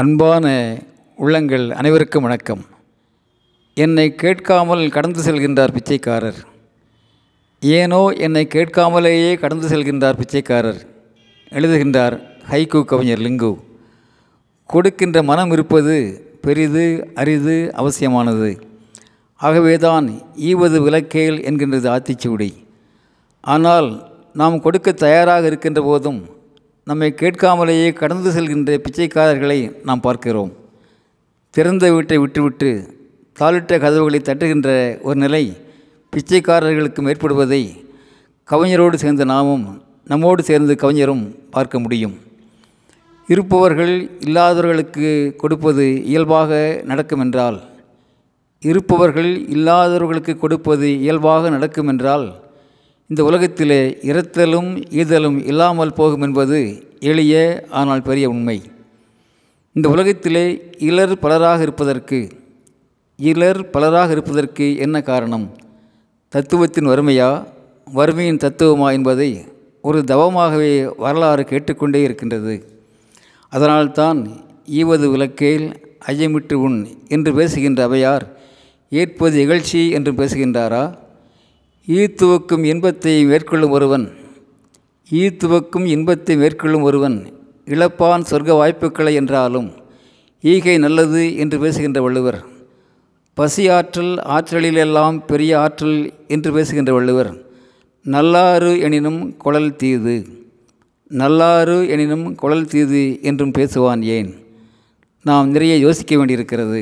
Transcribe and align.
அன்பான 0.00 0.46
உள்ளங்கள் 1.16 1.70
அனைவருக்கும் 1.70 2.22
வணக்கம். 2.22 2.66
என்னை 3.74 4.14
கேட்காமல் 4.14 4.88
கடந்து 4.88 5.22
செல்கின்றார் 5.22 5.72
பிச்சைக்காரர். 5.72 6.38
ஏனோ 7.60 8.08
என்னை 8.08 8.48
கேட்காமலேயே 8.54 9.38
கடந்து 9.38 9.68
செல்கின்றார் 9.68 10.20
பிச்சைக்காரர். 10.20 10.80
எழுதுகின்றார் 11.50 12.16
ஹைக்கூ 12.50 12.84
கவிஞர் 12.84 13.18
லிங்கு. 13.18 13.58
கொடுக்கின்ற 14.66 15.22
மனம் 15.22 15.50
இருப்பது 15.50 15.96
பெரிது 16.40 17.12
அரிது 17.14 17.72
அவசியமானது. 17.74 18.60
ஆகவேதான் 19.36 20.20
ஈவது 20.36 20.82
விளக்கேல் 20.82 21.38
என்கின்றது 21.40 21.90
ஆத்திச்சூடி. 21.96 22.50
ஆனால் 23.40 24.10
நாம் 24.32 24.60
கொடுக்க 24.60 24.92
தயாராக 24.92 25.46
இருக்கின்ற 25.46 25.82
போதும் 25.82 26.37
நம்மை 26.88 27.08
கேட்காமலேயே 27.20 27.88
கடந்து 27.92 28.30
செல்கின்ற 28.34 28.76
பிச்சைக்காரர்களை 28.84 29.56
நாம் 29.88 30.02
பார்க்கிறோம். 30.04 30.52
திறந்த 31.54 31.84
வீட்டை 31.94 32.18
விட்டுவிட்டு 32.18 32.70
தாளிட்ட 33.40 33.72
கதவுகளை 33.84 34.20
தட்டுகின்ற 34.24 34.68
ஒரு 35.08 35.18
நிலை 35.24 35.42
பிச்சைக்காரர்களுக்கும் 36.12 37.08
ஏற்படுவதை 37.12 37.60
கவிஞரோடு 38.48 38.94
சேர்ந்த 38.94 39.24
நாமும் 39.24 39.66
நம்மோடு 40.04 40.42
சேர்ந்து 40.42 40.74
கவிஞரும் 40.76 41.24
பார்க்க 41.50 41.78
முடியும். 41.78 42.16
இருப்பவர்கள் 43.28 43.94
இல்லாதவர்களுக்கு 44.26 45.08
கொடுப்பது 45.36 45.86
இயல்பாக 46.12 46.60
நடக்கும் 46.84 47.24
என்றால் 47.24 47.58
இருப்பவர்கள் 48.62 49.32
இல்லாதவர்களுக்கு 49.56 50.34
கொடுப்பது 50.38 50.86
இயல்பாக 51.04 51.50
நடக்கும் 51.50 51.90
என்றால் 51.94 52.26
இந்த 53.10 53.24
உலகத்திலே 53.24 53.98
இரத்தலும் 54.02 54.76
ஈதலும் 54.76 55.46
இல்லாமல் 55.46 55.92
போகும் 55.92 56.22
என்பது 56.22 56.88
எளிய 57.00 57.64
ஆனால் 57.70 58.02
பெரிய 58.02 58.28
உண்மை. 58.28 58.62
இந்த 59.72 59.88
உலகத்திலே 59.88 60.72
இலர் 60.78 61.18
பலராக 61.18 61.60
இருப்பதற்கு 61.60 62.28
இலர் 63.16 63.70
பலராக 63.70 64.10
இருப்பதற்கு 64.10 64.76
என்ன 64.76 65.02
காரணம்? 65.02 65.50
தத்துவத்தின் 66.28 66.86
வறுமையா? 66.86 67.46
வறுமையின் 67.94 68.36
தத்துவமா 68.36 68.92
என்பதை 68.92 69.44
ஒரு 69.82 70.04
தவமாகவே 70.06 70.92
வரலாறு 70.96 71.44
கேட்டுக்கொண்டே 71.44 72.02
இருக்கின்றது. 72.02 72.82
அதனால்தான் 73.48 74.30
ஈவது 74.66 75.10
விளக்கேல் 75.10 75.96
ஐயமிட்டு 76.06 76.52
உண் 76.52 76.86
என்று 77.08 77.34
பேசுகின்ற 77.34 77.88
அவையார் 77.88 78.28
ஏற்பது 78.90 79.46
இகழ்ச்சி 79.46 79.90
என்று 79.90 80.12
பேசுகின்றாரா? 80.12 81.06
ஈத்துவக்கும் 81.88 82.64
இன்பத்தை 82.64 83.24
மேற்கொள்ளும் 83.24 83.70
ஒருவன் 83.70 84.04
ஈத்துவக்கும் 85.10 85.84
இன்பத்தை 85.84 86.36
மேற்கொள்ளும் 86.36 86.82
ஒருவன் 86.82 87.16
இழப்பான் 87.66 88.26
சொர்க்க 88.30 88.56
வாய்ப்புகளை 88.56 89.14
என்றாலும் 89.14 89.68
ஈகை 90.44 90.78
நல்லது 90.78 91.36
என்று 91.36 91.58
பேசுகின்ற 91.58 92.02
வள்ளுவர் 92.02 92.44
பசி 93.34 93.68
ஆற்றல் 93.68 94.18
ஆற்றலிலெல்லாம் 94.26 95.24
பெரிய 95.26 95.60
ஆற்றல் 95.60 96.12
என்று 96.26 96.52
பேசுகின்ற 96.52 96.92
வள்ளுவர் 96.92 97.30
நல்லாறு 98.06 98.80
எனினும் 98.80 99.36
குழல் 99.36 99.76
தீது 99.76 100.16
நல்லாறு 101.10 101.88
எனினும் 101.88 102.34
குழல் 102.34 102.66
தீது 102.66 103.22
என்றும் 103.22 103.50
பேசுவான் 103.50 104.02
ஏன்? 104.02 104.30
நாம் 105.22 105.50
நிறைய 105.50 105.76
யோசிக்க 105.76 106.16
வேண்டியிருக்கிறது. 106.16 106.80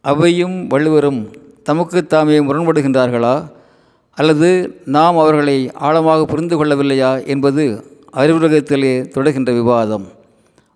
அவையும் 0.00 0.66
வள்ளுவரும் 0.66 1.20
தமக்கு 1.62 2.06
தாமே 2.06 2.38
முரண்படுகின்றார்களா? 2.38 3.48
அல்லது 4.16 4.80
நாம் 4.84 5.16
அவர்களை 5.18 5.72
ஆழமாக 5.72 6.24
புரிந்து 6.24 6.54
கொள்ளவில்லையா 6.56 7.26
என்பது 7.26 7.64
அறிவுலகத்திலே 8.12 8.92
தொடர்கின்ற 9.16 9.52
விவாதம். 9.60 10.06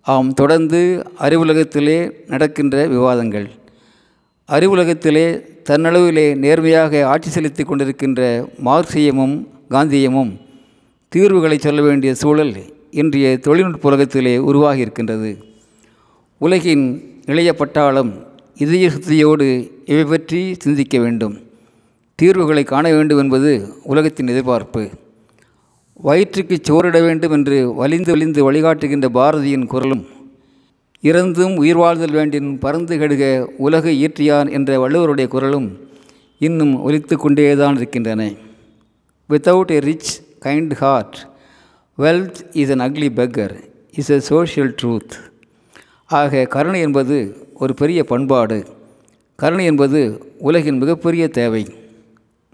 ஆம் 0.01 0.33
தொடர்ந்து 0.33 0.81
அறிவுலகத்திலே 1.19 1.97
நடக்கின்ற 2.27 2.87
விவாதங்கள். 2.87 3.47
அறிவுலகத்திலே 4.47 5.25
தன்னளவிலே 5.69 6.35
நேர்மையாக 6.35 7.07
ஆட்சி 7.07 7.29
செலுத்தி 7.29 7.63
கொண்டிருக்கின்ற 7.63 8.21
மார்க்சியமும் 8.65 9.35
காந்தியமும் 9.69 10.31
தீர்வுகளை 11.09 11.57
சொல்ல 11.57 11.81
வேண்டிய 11.81 12.15
சூழல் 12.15 12.55
இன்றைய 12.91 13.37
தொழில்நுட்ப 13.37 13.89
உலகத்திலே 13.89 14.37
உருவாகி 14.37 14.79
இருக்கின்றது. 14.79 15.31
உலகின் 16.37 16.85
இளைய 17.25 17.55
பட்டாளம் 17.57 18.11
இதய 18.55 18.89
சுத்தியோடு 18.89 19.47
இவை 19.85 20.03
பற்றி 20.03 20.55
சிந்திக்க 20.59 20.99
வேண்டும். 20.99 21.35
தீர்வுகளை 22.21 22.63
காண 22.63 22.85
வேண்டும் 22.95 23.17
என்பது 23.17 23.51
உலகத்தின் 23.91 24.27
எதிர்பார்ப்பு. 24.27 24.81
வயிற்றுக்கு 26.07 26.55
சோறிட 26.67 26.97
வேண்டும் 27.05 27.31
என்று 27.31 27.57
வலிந்து 27.73 28.11
வலிந்து 28.11 28.41
வழிகாட்டுகின்ற 28.47 29.07
பாரதியின் 29.17 29.65
குரலும் 29.65 30.03
இறந்தும் 31.03 31.55
உயிர் 31.55 31.79
வாழ்தல் 31.83 32.11
வேண்டின் 32.11 32.49
பறந்து 32.59 32.97
கெடுக 32.97 33.23
உலக 33.57 33.89
இயற்றியான் 33.89 34.51
என்ற 34.51 34.69
வள்ளுவருடைய 34.81 35.27
குரலும் 35.27 35.67
இன்னும் 36.39 36.73
ஒலித்து 36.87 37.15
கொண்டேதான் 37.15 37.75
இருக்கின்றன. 37.75 38.21
Without 39.29 39.73
a 39.77 39.79
rich 39.89 40.11
kind 40.45 40.73
heart 40.73 41.17
wealth 41.97 42.39
is 42.61 42.71
an 42.71 42.85
ugly 42.87 43.09
beggar 43.19 43.55
is 43.97 44.09
a 44.09 44.19
social 44.19 44.75
truth 44.81 45.15
ஆக 46.05 46.45
கருணை 46.45 46.81
என்பது 46.81 47.17
ஒரு 47.53 47.73
பெரிய 47.73 48.03
பண்பாடு. 48.03 48.59
கருணை 49.35 49.65
என்பது 49.65 50.01
உலகின் 50.39 50.77
மிகப்பெரிய 50.77 51.27
தேவை. 51.39 51.63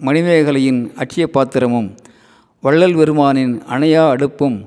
மணிமேகலையின் 0.05 0.81
அட்சய 0.95 1.27
பாத்திரமும் 1.27 1.95
வள்ளல் 2.61 2.95
பெருமானின் 2.95 3.61
அணையா 3.69 4.03
அடுப்பும் 4.13 4.57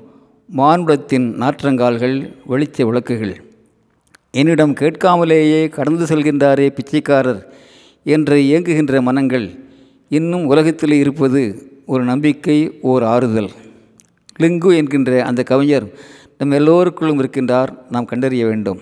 மானுடத்தின் 0.49 1.27
நாற்றங்கால்கள் 1.39 2.35
வெளிச்ச 2.49 2.83
விளக்குகள். 2.85 3.35
என்னிடம் 4.31 4.73
கேட்காமலேயே 4.73 5.69
கடந்து 5.69 6.05
செல்கின்றாரே 6.05 6.67
பிச்சைக்காரர் 6.69 7.53
என்று 8.03 8.37
இயங்குகின்ற 8.37 9.01
மனங்கள் 9.01 9.47
இன்னும் 10.09 10.45
உலகத்தில் 10.45 10.91
இருப்பது 10.91 11.41
ஒரு 11.85 12.03
நம்பிக்கை 12.03 12.79
ஓர் 12.81 13.03
ஆறுதல். 13.03 13.49
லிங்கு 14.39 14.75
என்கின்ற 14.75 15.23
அந்த 15.25 15.43
கவிஞர் 15.43 15.87
நம் 16.37 16.51
எல்லோருக்குள்ளும் 16.51 17.21
இருக்கின்றார் 17.21 17.67
நாம் 17.89 18.05
கண்டறிய 18.05 18.45
வேண்டும். 18.45 18.81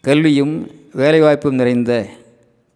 கல்வியும் 0.00 0.70
வேலைவாய்ப்பும் 0.96 1.58
நிறைந்த 1.62 2.06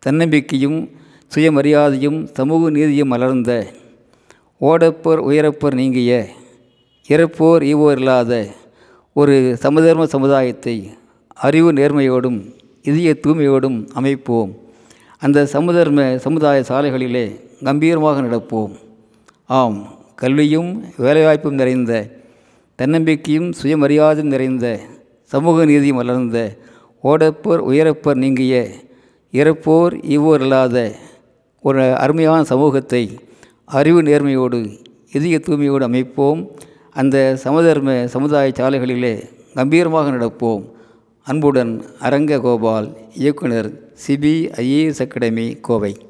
தன்னம்பிக்கையும் 0.06 0.90
சுயமரியாதையும் 1.34 2.18
சமூக 2.32 2.70
நீதியும் 2.70 3.12
மலர்ந்த 3.12 3.50
ஓடப்போர் 4.60 5.20
உயரப்போர் 5.28 5.74
நீங்கிய 5.74 6.12
இறப்போர் 7.08 7.62
ஈவோர் 7.72 7.98
இல்லாத 7.98 8.32
ஒரு 9.12 9.34
சமதர்ம 9.58 10.06
சமுதாயத்தை 10.06 10.74
அறிவு 11.34 11.72
நேர்மையோடும் 11.72 12.40
இதய 12.82 13.10
தூய்மையோடும் 13.22 13.78
அமைப்போம். 13.92 14.50
அந்த 15.22 15.48
சமுதர்ம 15.52 16.16
சமுதாய 16.16 16.58
சாலைகளிலே 16.68 17.24
கம்பீரமாக 17.64 18.20
நடப்போம். 18.20 18.72
ஆம் 19.46 19.78
கல்வியும் 20.14 20.70
வேலைவாய்ப்பும் 20.98 21.58
நிறைந்த 21.60 21.92
தன்னம்பிக்கையும் 22.78 23.48
சுயமரியாதையும் 23.62 24.32
நிறைந்த 24.34 24.66
சமூக 25.32 25.64
நீதியும் 25.64 26.00
வளர்ந்த 26.02 26.38
ஓடப்போர் 27.04 27.62
உயரப்போர் 27.70 28.22
நீங்கிய 28.24 28.54
இறப்போர் 29.32 29.94
ஈவோர் 30.14 30.40
இல்லாத 30.40 30.76
ஒரு 31.62 31.96
அருமையான 31.96 32.44
சமூகத்தை 32.44 33.18
அறிவு 33.64 34.02
நேர்மையோடு 34.02 34.60
இதய 35.12 35.40
தூய்மையோடு 35.46 35.82
அமைப்போம். 35.82 36.50
அந்த 36.92 37.36
சமதர்ம 37.36 38.06
சமுதாய 38.06 38.52
சாலைகளிலே 38.56 39.24
கம்பீரமாக 39.54 40.10
நடப்போம். 40.10 40.62
அன்புடன் 41.22 41.84
அரங்க 42.00 42.38
கோபால் 42.40 42.96
இயக்குனர் 43.14 43.68
சிபிஐஏஎஸ் 44.06 45.02
அகாடமி 45.04 45.56
கோவை. 45.60 46.09